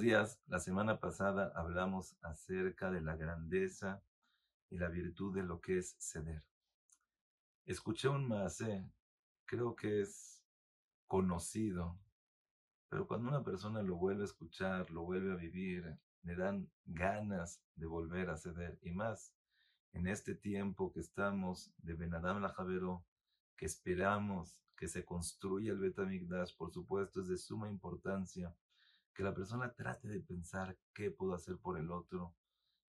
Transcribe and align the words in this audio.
días. 0.00 0.40
La 0.46 0.58
semana 0.58 0.98
pasada 0.98 1.52
hablamos 1.54 2.16
acerca 2.22 2.90
de 2.90 3.02
la 3.02 3.16
grandeza 3.16 4.02
y 4.70 4.78
la 4.78 4.88
virtud 4.88 5.34
de 5.34 5.42
lo 5.42 5.60
que 5.60 5.78
es 5.78 5.94
ceder. 5.98 6.42
Escuché 7.66 8.08
un 8.08 8.26
maase, 8.26 8.90
creo 9.44 9.76
que 9.76 10.00
es 10.00 10.42
conocido, 11.06 11.98
pero 12.88 13.06
cuando 13.06 13.28
una 13.28 13.44
persona 13.44 13.82
lo 13.82 13.96
vuelve 13.96 14.22
a 14.22 14.24
escuchar, 14.24 14.90
lo 14.90 15.02
vuelve 15.02 15.32
a 15.32 15.36
vivir, 15.36 15.98
le 16.22 16.34
dan 16.34 16.70
ganas 16.86 17.62
de 17.74 17.86
volver 17.86 18.30
a 18.30 18.38
ceder. 18.38 18.78
Y 18.82 18.92
más 18.92 19.34
en 19.92 20.06
este 20.06 20.34
tiempo 20.34 20.92
que 20.92 21.00
estamos 21.00 21.72
de 21.76 21.94
Benadam 21.94 22.40
la 22.40 22.48
Javero, 22.48 23.04
que 23.56 23.66
esperamos 23.66 24.62
que 24.76 24.88
se 24.88 25.04
construya 25.04 25.72
el 25.72 25.78
Betamigdash, 25.78 26.56
por 26.56 26.72
supuesto, 26.72 27.20
es 27.20 27.28
de 27.28 27.36
suma 27.36 27.68
importancia 27.68 28.56
que 29.14 29.22
la 29.22 29.34
persona 29.34 29.72
trate 29.74 30.08
de 30.08 30.20
pensar 30.20 30.76
qué 30.94 31.10
puedo 31.10 31.34
hacer 31.34 31.58
por 31.58 31.78
el 31.78 31.90
otro, 31.90 32.34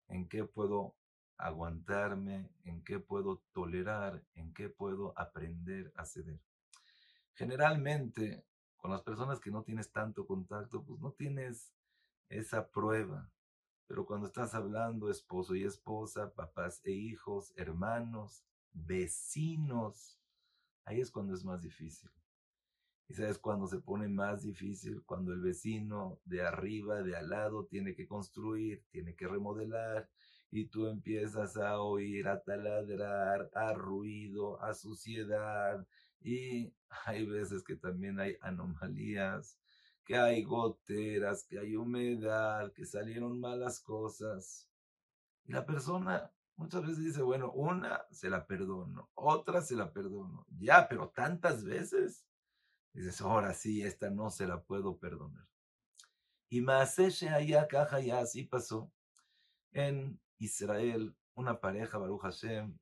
en 0.08 0.28
qué 0.28 0.44
puedo 0.46 0.96
aguantarme, 1.38 2.50
en 2.64 2.84
qué 2.84 3.00
puedo 3.00 3.44
tolerar, 3.54 4.24
en 4.36 4.54
qué 4.54 4.70
puedo 4.70 5.18
aprender 5.18 5.92
a 5.96 6.06
ceder. 6.06 6.40
Generalmente, 7.34 8.46
con 8.78 8.92
las 8.92 9.02
personas 9.02 9.40
que 9.40 9.52
no 9.52 9.64
tienes 9.64 9.92
tanto 9.92 10.26
contacto, 10.26 10.84
pues 10.84 11.00
no 11.00 11.12
tienes 11.12 11.72
esa 12.30 12.70
prueba. 12.70 13.30
Pero 13.88 14.06
cuando 14.06 14.28
estás 14.28 14.54
hablando 14.54 15.10
esposo 15.10 15.56
y 15.56 15.64
esposa, 15.64 16.34
papás 16.34 16.82
e 16.84 16.92
hijos, 16.92 17.54
hermanos, 17.56 18.44
vecinos, 18.74 20.20
ahí 20.84 21.00
es 21.00 21.12
cuando 21.12 21.34
es 21.34 21.46
más 21.46 21.62
difícil. 21.62 22.10
Y 23.10 23.14
sabes 23.14 23.38
cuando 23.38 23.68
se 23.68 23.80
pone 23.80 24.08
más 24.08 24.44
difícil, 24.44 25.02
cuando 25.06 25.32
el 25.34 25.42
vecino 25.42 26.20
de 26.26 26.42
arriba, 26.42 27.02
de 27.04 27.16
al 27.16 27.30
lado, 27.30 27.66
tiene 27.66 27.96
que 27.96 28.08
construir, 28.08 28.84
tiene 28.92 29.16
que 29.16 29.28
remodelar, 29.28 30.10
y 30.52 30.66
tú 30.66 30.88
empiezas 30.88 31.58
a 31.58 31.80
oír, 31.80 32.28
a 32.28 32.42
taladrar, 32.42 33.50
a 33.54 33.74
ruido, 33.74 34.62
a 34.62 34.74
suciedad, 34.74 35.86
y 36.22 36.74
hay 37.06 37.26
veces 37.26 37.64
que 37.64 37.76
también 37.76 38.20
hay 38.20 38.38
anomalías, 38.42 39.58
que 40.06 40.16
hay 40.16 40.44
goteras, 40.44 41.44
que 41.44 41.60
hay 41.60 41.76
humedad, 41.76 42.72
que 42.74 42.86
salieron 42.86 43.40
malas 43.40 43.82
cosas. 43.82 44.70
Y 45.46 45.52
la 45.52 45.66
persona 45.66 46.32
muchas 46.56 46.82
veces 46.82 47.04
dice, 47.04 47.22
bueno, 47.22 47.52
una 47.52 48.06
se 48.12 48.30
la 48.30 48.48
perdono, 48.48 49.10
otra 49.16 49.62
se 49.62 49.76
la 49.76 49.92
perdono. 49.92 50.46
Ya, 50.60 50.88
pero 50.88 51.10
tantas 51.10 51.64
veces. 51.64 52.26
Dices, 52.98 53.22
ahora 53.22 53.54
sí, 53.54 53.84
esta 53.84 54.10
no 54.10 54.32
se 54.32 54.48
la 54.48 54.64
puedo 54.64 54.98
perdonar. 54.98 55.48
Y 56.50 56.62
Maaseshe 56.62 57.30
allá, 57.30 57.68
caja, 57.68 58.00
ya 58.00 58.18
así 58.18 58.42
pasó. 58.42 58.92
En 59.72 60.20
Israel, 60.40 61.16
una 61.36 61.62
pareja, 61.62 62.00
Baruch 62.00 62.24
Hashem, 62.24 62.76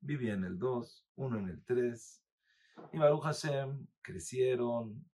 vivía 0.00 0.32
en 0.32 0.42
el 0.42 0.58
2, 0.58 1.06
uno 1.14 1.38
en 1.38 1.50
el 1.50 1.64
3. 1.64 2.20
Y 2.92 2.98
Baruch 2.98 3.22
Hashem 3.22 3.86
crecieron. 4.02 5.08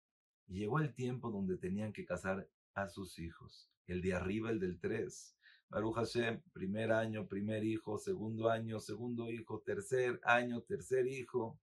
Llegó 0.46 0.78
el 0.78 0.94
tiempo 0.94 1.32
donde 1.32 1.58
tenían 1.58 1.92
que 1.92 2.06
casar 2.06 2.48
a 2.76 2.88
sus 2.88 3.18
hijos. 3.18 3.72
El 3.88 4.04
de 4.04 4.14
arriba, 4.14 4.52
el 4.52 4.60
del 4.60 4.80
3. 4.80 5.36
Baruch 5.70 5.96
Hashem, 5.96 6.44
primer 6.52 6.92
año, 6.92 7.28
primer 7.28 7.64
hijo, 7.64 7.98
segundo 7.98 8.52
año, 8.52 8.80
segundo 8.80 9.32
hijo, 9.32 9.62
tercer 9.62 10.22
año, 10.24 10.62
tercer 10.62 11.08
hijo 11.08 11.60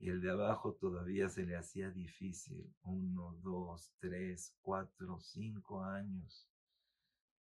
y 0.00 0.08
el 0.08 0.22
de 0.22 0.30
abajo 0.30 0.72
todavía 0.72 1.28
se 1.28 1.44
le 1.44 1.56
hacía 1.56 1.90
difícil, 1.90 2.74
uno, 2.82 3.36
dos, 3.42 3.92
tres, 3.98 4.56
cuatro, 4.62 5.20
cinco 5.20 5.84
años. 5.84 6.48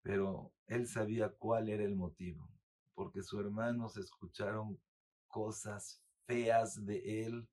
Pero 0.01 0.53
él 0.67 0.85
sabía 0.85 1.29
cuál 1.29 1.69
era 1.69 1.85
el 1.85 1.95
motivo, 1.95 2.51
porque 2.95 3.23
sus 3.23 3.39
hermanos 3.39 3.95
escucharon 3.95 4.77
cosas 5.27 6.03
feas 6.25 6.85
de 6.85 7.25
él, 7.25 7.47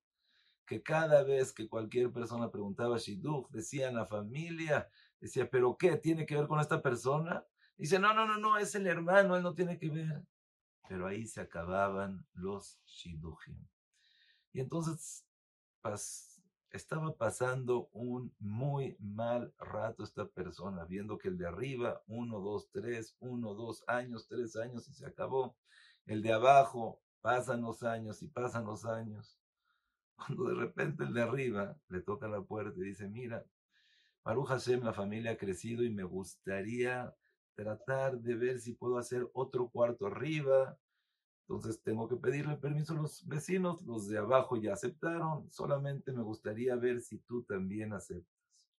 que 0.66 0.82
cada 0.82 1.22
vez 1.22 1.53
que 1.53 1.69
cualquier 1.69 2.12
persona 2.12 2.50
preguntaba 2.50 2.98
Shidduch, 2.98 3.48
decían 3.50 3.94
la 3.94 4.06
familia, 4.06 4.88
decía, 5.20 5.48
¿pero 5.48 5.76
qué? 5.76 5.98
¿Tiene 5.98 6.26
que 6.26 6.34
ver 6.34 6.48
con 6.48 6.59
esta 6.59 6.82
persona? 6.82 7.44
Dice, 7.76 8.00
no, 8.00 8.12
no, 8.12 8.26
no, 8.26 8.38
no, 8.38 8.59
es 8.59 8.75
el 8.75 8.88
hermano, 8.88 9.36
él 9.36 9.44
no 9.44 9.54
tiene 9.54 9.78
que 9.78 9.88
ver. 9.88 10.25
Pero 10.88 11.06
ahí 11.06 11.26
se 11.26 11.41
acababan 11.41 12.26
los 12.32 12.81
Shidduchim. 12.84 13.56
Y 14.53 14.61
entonces 14.61 15.25
estaba 16.71 17.15
pasando 17.16 17.88
un 17.93 18.34
muy 18.38 18.97
mal 18.99 19.53
rato 19.59 20.05
esta 20.05 20.27
persona, 20.27 20.84
viendo 20.84 21.19
que 21.19 21.28
el 21.28 21.38
de 21.38 21.47
arriba, 21.47 22.03
uno, 22.06 22.41
dos, 22.41 22.71
tres, 22.71 23.16
uno, 23.21 23.55
dos 23.55 23.84
años, 23.87 24.27
tres 24.28 24.56
años 24.56 24.89
y 24.89 24.94
se 24.94 25.06
acabó. 25.06 25.56
El 26.06 26.22
de 26.22 26.33
abajo, 26.33 27.00
pasan 27.21 27.62
los 27.62 27.83
años 27.83 28.22
y 28.22 28.28
pasan 28.28 28.65
los 28.65 28.84
años. 28.84 29.39
Cuando 30.16 30.44
de 30.44 30.55
repente 30.55 31.05
el 31.05 31.15
de 31.15 31.22
arriba 31.22 31.77
le 31.89 32.00
toca 32.00 32.28
la 32.28 32.43
puerta 32.43 32.78
y 32.78 32.84
dice, 32.84 33.09
mira, 33.09 33.44
Baruch 34.25 34.49
Hashem, 34.49 34.83
la 34.83 34.93
familia 34.93 35.33
ha 35.33 35.37
crecido 35.37 35.83
y 35.83 35.91
me 35.91 36.05
gustaría 36.05 37.15
tratar 37.55 38.19
de 38.19 38.34
ver 38.34 38.60
si 38.60 38.75
puedo 38.75 38.99
hacer 38.99 39.28
otro 39.33 39.69
cuarto 39.69 40.06
arriba, 40.06 40.78
entonces 41.50 41.83
tengo 41.83 42.06
que 42.06 42.15
pedirle 42.15 42.55
permiso 42.55 42.93
a 42.93 43.03
los 43.03 43.27
vecinos, 43.27 43.83
los 43.83 44.06
de 44.06 44.19
abajo 44.19 44.56
ya 44.56 44.72
aceptaron, 44.72 45.50
solamente 45.50 46.12
me 46.12 46.22
gustaría 46.22 46.77
ver 46.77 47.00
si 47.00 47.19
tú 47.19 47.43
también 47.43 47.93
aceptas. 47.93 48.71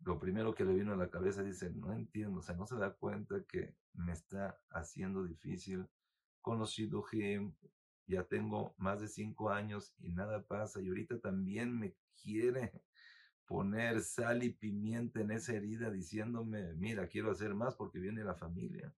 Lo 0.00 0.18
primero 0.18 0.56
que 0.56 0.64
le 0.64 0.74
vino 0.74 0.92
a 0.92 0.96
la 0.96 1.10
cabeza 1.10 1.44
dice, 1.44 1.70
no 1.70 1.92
entiendo, 1.92 2.40
o 2.40 2.42
sea, 2.42 2.56
no 2.56 2.66
se 2.66 2.74
da 2.74 2.94
cuenta 2.94 3.44
que 3.44 3.76
me 3.92 4.12
está 4.12 4.60
haciendo 4.70 5.22
difícil 5.22 5.86
con 6.40 6.58
los 6.58 6.72
shidujim, 6.72 7.54
ya 8.08 8.24
tengo 8.24 8.74
más 8.76 9.00
de 9.00 9.06
cinco 9.06 9.50
años 9.50 9.94
y 10.00 10.10
nada 10.10 10.42
pasa, 10.42 10.80
y 10.80 10.88
ahorita 10.88 11.20
también 11.20 11.78
me 11.78 11.94
quiere 12.20 12.72
poner 13.46 14.02
sal 14.02 14.42
y 14.42 14.50
pimienta 14.50 15.20
en 15.20 15.30
esa 15.30 15.54
herida 15.54 15.92
diciéndome, 15.92 16.74
mira, 16.74 17.06
quiero 17.06 17.30
hacer 17.30 17.54
más 17.54 17.76
porque 17.76 18.00
viene 18.00 18.24
la 18.24 18.34
familia. 18.34 18.92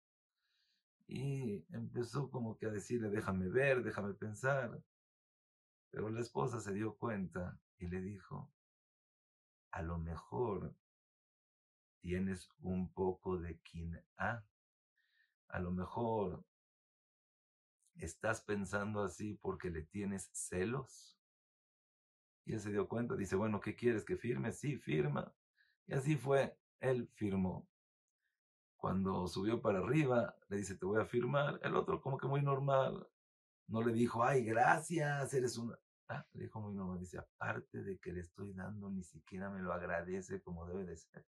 Y 1.09 1.65
empezó 1.73 2.31
como 2.31 2.57
que 2.57 2.67
a 2.67 2.71
decirle, 2.71 3.11
déjame 3.11 3.49
ver, 3.49 3.83
déjame 3.83 4.15
pensar. 4.15 4.83
Pero 5.91 6.11
la 6.11 6.21
esposa 6.21 6.61
se 6.61 6.73
dio 6.73 6.97
cuenta 6.97 7.59
y 7.79 7.87
le 7.87 8.01
dijo, 8.01 8.51
a 9.71 9.83
lo 9.83 9.99
mejor 9.99 10.75
tienes 12.01 12.49
un 12.61 12.93
poco 12.93 13.39
de 13.39 13.59
quina. 13.61 14.05
A 14.17 15.61
lo 15.61 15.71
mejor 15.71 16.45
estás 17.97 18.43
pensando 18.43 19.03
así 19.03 19.35
porque 19.35 19.71
le 19.71 19.83
tienes 19.83 20.31
celos. 20.33 21.19
Y 22.45 22.53
él 22.53 22.61
se 22.61 22.71
dio 22.71 22.89
cuenta, 22.89 23.17
dice, 23.17 23.37
bueno, 23.37 23.61
¿qué 23.61 23.75
quieres 23.75 24.05
que 24.05 24.17
firme? 24.17 24.53
Sí, 24.53 24.77
firma. 24.77 25.35
Y 25.87 25.95
así 25.95 26.17
fue, 26.17 26.57
él 26.81 27.09
firmó. 27.15 27.67
Cuando 28.77 29.27
subió 29.27 29.61
para 29.61 29.79
arriba, 29.79 30.35
le 30.49 30.59
dice, 30.59 30.77
te 30.77 30.87
voy 30.87 31.01
a 31.01 31.07
firmar. 31.07 31.59
El 31.63 31.77
otro 31.77 32.01
como 32.01 32.19
que 32.19 32.27
muy 32.27 32.43
normal. 32.43 33.07
No 33.69 33.83
le 33.83 33.93
dijo, 33.93 34.23
ay, 34.23 34.45
gracias, 34.45 35.35
eres 35.35 35.59
una... 35.59 35.77
Ah, 36.09 36.25
le 36.35 36.45
dijo 36.45 36.61
muy 36.61 36.75
normal. 36.75 37.01
Dice, 37.01 37.19
aparte 37.19 37.83
de 37.83 37.99
que 37.99 38.13
le 38.13 38.21
estoy 38.21 38.53
dando, 38.53 38.91
ni 38.91 39.03
siquiera 39.03 39.51
me 39.51 39.61
lo 39.61 39.73
agradece 39.73 40.41
como 40.43 40.67
debe 40.67 40.85
de 40.85 40.97
ser. 40.97 41.25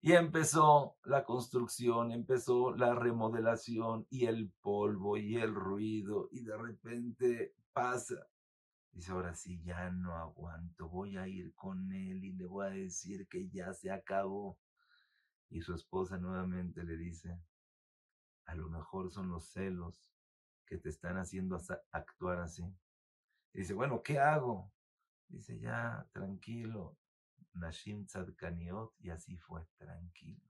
Y 0.00 0.12
empezó 0.12 0.96
la 1.04 1.24
construcción, 1.24 2.12
empezó 2.12 2.72
la 2.72 2.94
remodelación 2.94 4.06
y 4.10 4.26
el 4.26 4.52
polvo 4.62 5.16
y 5.16 5.36
el 5.36 5.52
ruido 5.52 6.28
y 6.30 6.44
de 6.44 6.56
repente 6.56 7.54
pasa. 7.72 8.14
Dice, 8.92 9.10
ahora 9.10 9.34
sí, 9.34 9.60
ya 9.64 9.90
no 9.90 10.14
aguanto, 10.14 10.88
voy 10.88 11.16
a 11.16 11.26
ir 11.26 11.52
con 11.54 11.92
él 11.92 12.24
y 12.24 12.32
le 12.32 12.46
voy 12.46 12.66
a 12.66 12.70
decir 12.70 13.26
que 13.28 13.48
ya 13.48 13.72
se 13.72 13.90
acabó. 13.90 14.56
Y 15.50 15.62
su 15.62 15.74
esposa 15.74 16.18
nuevamente 16.18 16.84
le 16.84 16.96
dice, 16.96 17.40
a 18.46 18.54
lo 18.54 18.68
mejor 18.68 19.10
son 19.10 19.28
los 19.28 19.50
celos 19.50 20.12
que 20.66 20.78
te 20.78 20.88
están 20.88 21.16
haciendo 21.16 21.58
actuar 21.92 22.40
así. 22.40 22.64
dice, 23.52 23.74
bueno, 23.74 24.02
¿qué 24.02 24.18
hago? 24.18 24.70
Dice, 25.28 25.58
ya, 25.58 26.06
tranquilo. 26.12 26.96
Nashim 27.54 28.06
Tzadkaniot, 28.06 28.94
y 29.00 29.10
así 29.10 29.36
fue, 29.36 29.66
tranquilo. 29.76 30.42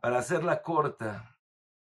Para 0.00 0.18
hacerla 0.18 0.62
corta, 0.62 1.36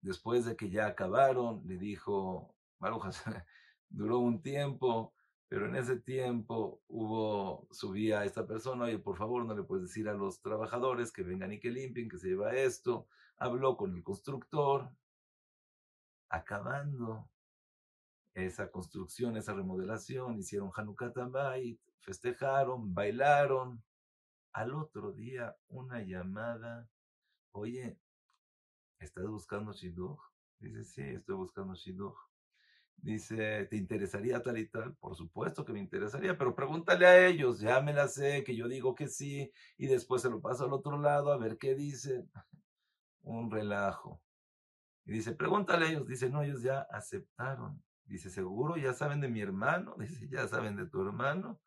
después 0.00 0.44
de 0.44 0.56
que 0.56 0.70
ya 0.70 0.86
acabaron, 0.86 1.62
le 1.66 1.76
dijo, 1.76 2.54
Barujas, 2.78 3.22
duró 3.88 4.18
un 4.18 4.42
tiempo, 4.42 5.14
pero 5.48 5.66
en 5.66 5.76
ese 5.76 5.96
tiempo 5.96 6.82
hubo, 6.88 7.68
subía 7.70 8.24
esta 8.24 8.46
persona, 8.46 8.86
oye, 8.86 8.98
por 8.98 9.16
favor, 9.16 9.44
no 9.44 9.54
le 9.54 9.62
puedes 9.62 9.84
decir 9.88 10.08
a 10.08 10.14
los 10.14 10.40
trabajadores 10.40 11.12
que 11.12 11.22
vengan 11.22 11.52
y 11.52 11.60
que 11.60 11.70
limpien, 11.70 12.08
que 12.08 12.18
se 12.18 12.28
lleva 12.28 12.54
esto. 12.54 13.06
Habló 13.36 13.76
con 13.76 13.94
el 13.94 14.02
constructor, 14.02 14.90
acabando 16.28 17.28
esa 18.34 18.70
construcción, 18.70 19.36
esa 19.36 19.54
remodelación, 19.54 20.38
hicieron 20.38 20.70
Hanukkah 20.74 21.12
Bait, 21.28 21.80
festejaron, 22.00 22.92
bailaron. 22.92 23.82
Al 24.52 24.74
otro 24.74 25.12
día, 25.12 25.56
una 25.68 26.02
llamada, 26.02 26.88
oye, 27.52 27.98
¿estás 28.98 29.26
buscando 29.26 29.72
Shidduch? 29.72 30.18
Dice, 30.58 30.84
sí, 30.84 31.02
estoy 31.02 31.36
buscando 31.36 31.74
Shidduch. 31.74 32.16
Dice, 32.96 33.66
¿te 33.66 33.76
interesaría 33.76 34.42
tal 34.42 34.58
y 34.58 34.68
tal? 34.68 34.96
Por 34.96 35.14
supuesto 35.14 35.64
que 35.64 35.72
me 35.72 35.78
interesaría, 35.78 36.36
pero 36.36 36.54
pregúntale 36.54 37.06
a 37.06 37.26
ellos, 37.26 37.60
ya 37.60 37.80
me 37.80 37.92
la 37.92 38.08
sé, 38.08 38.42
que 38.42 38.56
yo 38.56 38.68
digo 38.68 38.94
que 38.94 39.08
sí, 39.08 39.52
y 39.76 39.86
después 39.86 40.22
se 40.22 40.30
lo 40.30 40.40
paso 40.40 40.64
al 40.64 40.72
otro 40.72 40.98
lado 40.98 41.32
a 41.32 41.36
ver 41.36 41.58
qué 41.58 41.74
dicen. 41.74 42.30
Un 43.22 43.50
relajo. 43.50 44.22
Y 45.04 45.12
dice, 45.12 45.32
pregúntale 45.32 45.86
a 45.86 45.88
ellos. 45.90 46.06
Dice, 46.06 46.28
no, 46.30 46.42
ellos 46.42 46.62
ya 46.62 46.80
aceptaron. 46.90 47.82
Dice, 48.04 48.30
seguro 48.30 48.76
ya 48.76 48.92
saben 48.92 49.20
de 49.20 49.28
mi 49.28 49.40
hermano. 49.40 49.96
Dice, 49.98 50.28
ya 50.28 50.46
saben 50.48 50.76
de 50.76 50.86
tu 50.86 51.00
hermano. 51.00 51.60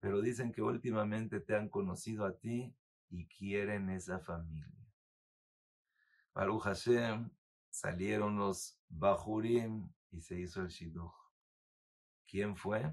Pero 0.00 0.20
dicen 0.20 0.52
que 0.52 0.62
últimamente 0.62 1.40
te 1.40 1.56
han 1.56 1.68
conocido 1.68 2.24
a 2.24 2.36
ti 2.38 2.72
y 3.10 3.26
quieren 3.26 3.90
esa 3.90 4.20
familia. 4.20 4.86
Baruch 6.32 6.62
Hashem, 6.62 7.30
salieron 7.68 8.38
los 8.38 8.78
Bajurim 8.88 9.90
y 10.10 10.20
se 10.20 10.38
hizo 10.38 10.62
el 10.62 10.68
Shidduch. 10.68 11.14
¿Quién 12.26 12.56
fue? 12.56 12.92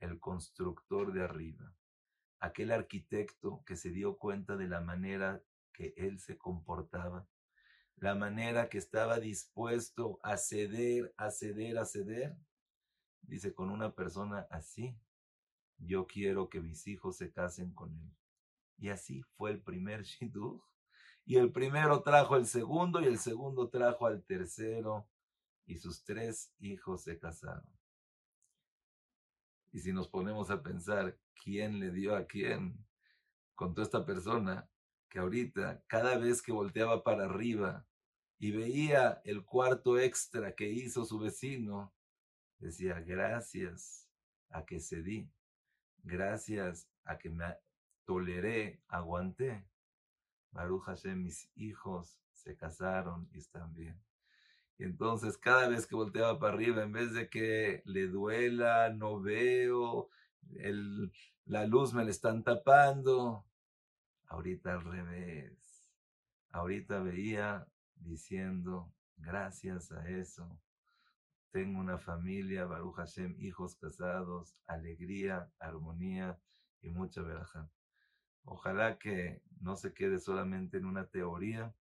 El 0.00 0.20
constructor 0.20 1.12
de 1.12 1.24
arriba. 1.24 1.74
Aquel 2.40 2.72
arquitecto 2.72 3.62
que 3.64 3.76
se 3.76 3.90
dio 3.90 4.18
cuenta 4.18 4.56
de 4.56 4.68
la 4.68 4.80
manera 4.80 5.42
que 5.72 5.94
él 5.96 6.18
se 6.18 6.36
comportaba 6.36 7.28
la 8.02 8.16
manera 8.16 8.68
que 8.68 8.78
estaba 8.78 9.20
dispuesto 9.20 10.18
a 10.24 10.36
ceder, 10.36 11.14
a 11.16 11.30
ceder, 11.30 11.78
a 11.78 11.84
ceder. 11.84 12.36
Dice, 13.20 13.54
con 13.54 13.70
una 13.70 13.94
persona 13.94 14.48
así, 14.50 14.98
yo 15.78 16.08
quiero 16.08 16.48
que 16.48 16.60
mis 16.60 16.88
hijos 16.88 17.16
se 17.16 17.30
casen 17.30 17.72
con 17.72 17.96
él. 17.96 18.12
Y 18.76 18.88
así 18.88 19.22
fue 19.36 19.52
el 19.52 19.62
primer 19.62 20.02
shidduch. 20.02 20.60
Y 21.24 21.36
el 21.36 21.52
primero 21.52 22.02
trajo 22.02 22.34
el 22.34 22.46
segundo 22.46 23.00
y 23.00 23.04
el 23.04 23.18
segundo 23.18 23.68
trajo 23.68 24.06
al 24.06 24.24
tercero 24.24 25.08
y 25.72 25.78
sus 25.78 26.04
tres 26.04 26.52
hijos 26.58 27.04
se 27.04 27.18
casaron. 27.18 27.66
Y 29.70 29.80
si 29.80 29.92
nos 29.92 30.06
ponemos 30.06 30.50
a 30.50 30.62
pensar 30.62 31.18
quién 31.42 31.80
le 31.80 31.90
dio 31.90 32.14
a 32.14 32.26
quién, 32.26 32.86
contó 33.54 33.80
esta 33.80 34.04
persona 34.04 34.68
que 35.08 35.18
ahorita, 35.18 35.82
cada 35.86 36.18
vez 36.18 36.42
que 36.42 36.52
volteaba 36.52 37.02
para 37.02 37.24
arriba 37.24 37.86
y 38.38 38.50
veía 38.50 39.22
el 39.24 39.46
cuarto 39.46 39.98
extra 39.98 40.54
que 40.54 40.68
hizo 40.68 41.06
su 41.06 41.18
vecino, 41.18 41.94
decía, 42.58 43.00
gracias 43.00 44.10
a 44.50 44.66
que 44.66 44.78
cedí, 44.78 45.32
gracias 46.02 46.86
a 47.04 47.16
que 47.16 47.30
me 47.30 47.56
toleré, 48.04 48.82
aguanté. 48.88 49.66
Baruch 50.50 50.82
Hashem, 50.82 51.22
mis 51.22 51.50
hijos 51.54 52.20
se 52.34 52.58
casaron 52.58 53.26
y 53.32 53.38
están 53.38 53.72
bien. 53.72 53.98
Entonces 54.78 55.38
cada 55.38 55.68
vez 55.68 55.86
que 55.86 55.94
volteaba 55.94 56.38
para 56.38 56.54
arriba, 56.54 56.82
en 56.82 56.92
vez 56.92 57.12
de 57.12 57.28
que 57.28 57.82
le 57.84 58.08
duela, 58.08 58.90
no 58.90 59.20
veo, 59.20 60.08
el, 60.56 61.12
la 61.44 61.66
luz 61.66 61.94
me 61.94 62.04
la 62.04 62.10
están 62.10 62.42
tapando, 62.42 63.44
Ahorita 64.32 64.72
al 64.72 64.82
revés. 64.82 65.84
Ahorita 66.52 67.00
veía 67.00 67.66
diciendo, 67.96 68.90
gracias 69.18 69.92
a 69.92 70.08
eso, 70.08 70.58
tengo 71.50 71.78
una 71.78 71.98
familia, 71.98 72.64
Baruch 72.64 72.96
Hashem, 72.96 73.36
hijos 73.38 73.76
casados, 73.76 74.56
alegría, 74.66 75.52
armonía 75.58 76.38
y 76.80 76.88
mucha 76.88 77.20
veraja. 77.20 77.68
Ojalá 78.44 78.98
que 78.98 79.42
no 79.60 79.76
se 79.76 79.92
quede 79.92 80.18
solamente 80.18 80.78
en 80.78 80.86
una 80.86 81.06
teoría, 81.08 81.74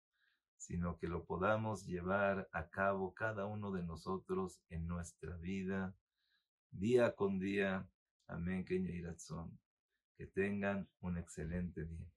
sino 0.61 0.99
que 0.99 1.09
lo 1.09 1.25
podamos 1.25 1.87
llevar 1.87 2.47
a 2.53 2.69
cabo 2.69 3.15
cada 3.15 3.47
uno 3.47 3.73
de 3.73 3.83
nosotros 3.83 4.61
en 4.69 4.87
nuestra 4.87 5.35
vida, 5.39 5.95
día 6.71 7.17
con 7.17 7.39
día. 7.41 7.89
Amén, 8.27 8.62
Que 10.19 10.27
tengan 10.27 10.87
un 11.01 11.17
excelente 11.17 11.87
día. 11.87 12.12